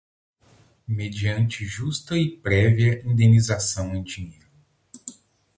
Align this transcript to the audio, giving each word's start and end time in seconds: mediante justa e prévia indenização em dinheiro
mediante 0.87 1.63
justa 1.63 2.17
e 2.17 2.27
prévia 2.27 3.03
indenização 3.05 3.95
em 3.95 4.01
dinheiro 4.01 4.47